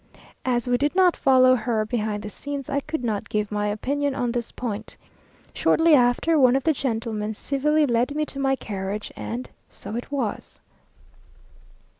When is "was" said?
10.11-10.59